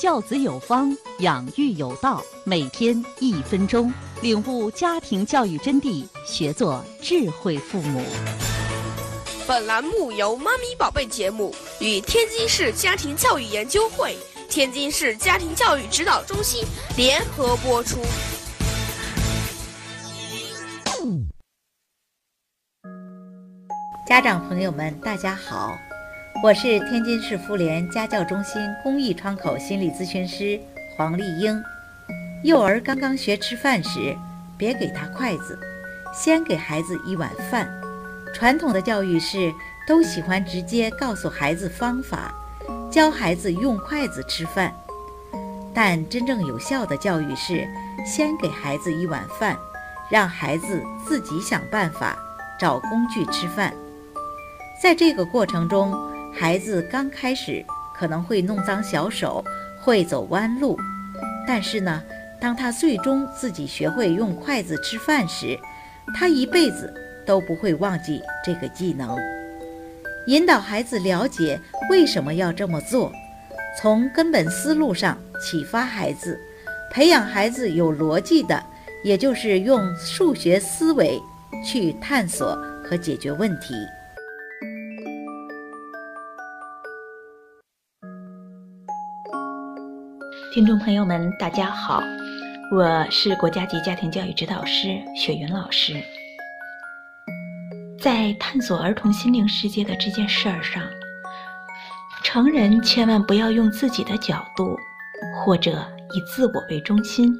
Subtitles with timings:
[0.00, 2.22] 教子有方，养育有道。
[2.44, 3.92] 每天一分钟，
[4.22, 8.02] 领悟家庭教育真谛，学做智慧父母。
[9.46, 14.16] 本栏目由“妈咪宝贝”节目与天津市家庭教育研究会、
[14.48, 16.64] 天津市家庭教育指导中心
[16.96, 18.00] 联合播出。
[24.06, 25.76] 家长朋友们，大家好。
[26.38, 30.58] 我是天津市妇联家教中心公益窗口心理咨询师
[30.96, 31.62] 黄丽英。
[32.42, 34.16] 幼儿刚刚学吃饭时，
[34.56, 35.58] 别给他筷子，
[36.14, 37.68] 先给孩子一碗饭。
[38.32, 39.52] 传统的教育是
[39.86, 42.32] 都喜欢直接告诉孩子方法，
[42.90, 44.72] 教孩子用筷子吃饭。
[45.74, 47.68] 但真正有效的教育是
[48.06, 49.58] 先给孩子一碗饭，
[50.10, 52.16] 让孩子自己想办法
[52.58, 53.74] 找工具吃饭。
[54.82, 55.94] 在这个过程中，
[56.40, 57.62] 孩子刚开始
[57.94, 59.44] 可能会弄脏小手，
[59.78, 60.74] 会走弯路，
[61.46, 62.02] 但是呢，
[62.40, 65.54] 当他最终自己学会用筷子吃饭时，
[66.18, 66.94] 他一辈子
[67.26, 69.18] 都不会忘记这个技能。
[70.28, 71.60] 引导孩子了解
[71.90, 73.12] 为什么要这么做，
[73.78, 76.40] 从根本思路上启发孩子，
[76.90, 78.64] 培养孩子有逻辑的，
[79.04, 81.20] 也就是用数学思维
[81.62, 83.74] 去探索和解决问题。
[90.52, 92.02] 听众朋友们，大家好，
[92.72, 95.94] 我是国家级家庭教育指导师雪云老师。
[98.00, 100.82] 在探索儿童心灵世界的这件事儿上，
[102.24, 104.76] 成人千万不要用自己的角度
[105.36, 107.32] 或者以自我为中心。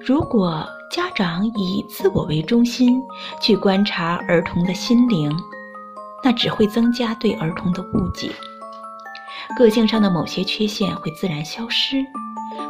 [0.00, 3.02] 如果家长以自我为中心
[3.42, 5.36] 去观察儿童的心灵，
[6.22, 8.30] 那只会增加对儿童的误解。
[9.56, 12.04] 个性上的某些缺陷会自然消失，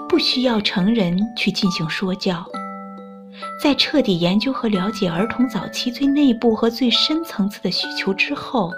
[0.09, 2.45] 不需要成人去进行说教。
[3.63, 8.73] 在彻底研究和了解儿童早期最内部和最深层次的需求之后，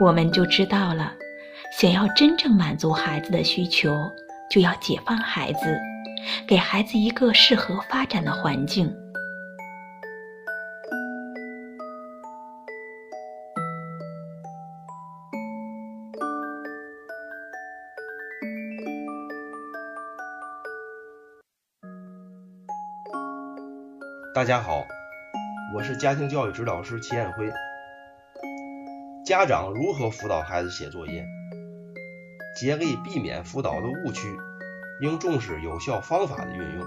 [0.00, 1.12] 我们就知道了，
[1.78, 3.94] 想要真正满足孩子的需求，
[4.50, 5.78] 就要解放孩子，
[6.46, 8.92] 给孩子一个适合发展的环境。
[24.34, 24.86] 大家好，
[25.74, 27.52] 我是家庭教育指导师齐艳辉。
[29.26, 31.26] 家长如何辅导孩子写作业？
[32.58, 34.34] 竭力避免辅导的误区，
[35.02, 36.86] 应重视有效方法的运用。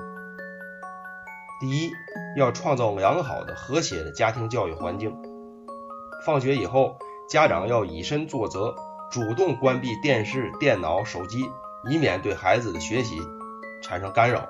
[1.61, 1.91] 第一，
[2.35, 5.16] 要创造良好的、和谐的家庭教育环境。
[6.25, 6.97] 放学以后，
[7.29, 8.75] 家长要以身作则，
[9.11, 11.45] 主动关闭电视、电脑、手机，
[11.91, 13.19] 以免对孩子的学习
[13.84, 14.50] 产生干扰。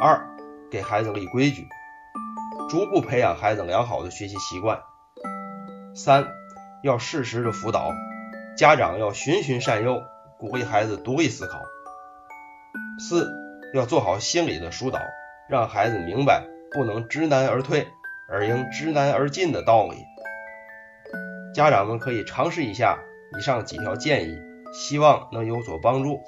[0.00, 0.26] 二，
[0.70, 1.68] 给孩子立规矩。
[2.70, 4.80] 逐步培养孩子良好的学习习惯。
[5.92, 6.28] 三，
[6.84, 7.90] 要适时的辅导，
[8.56, 10.00] 家长要循循善诱，
[10.38, 11.62] 鼓励孩子独立思考。
[13.00, 13.28] 四，
[13.74, 15.00] 要做好心理的疏导，
[15.48, 17.88] 让孩子明白不能知难而退，
[18.30, 19.96] 而应知难而进的道理。
[21.52, 23.00] 家长们可以尝试一下
[23.36, 24.38] 以上几条建议，
[24.72, 26.20] 希望能有所帮助。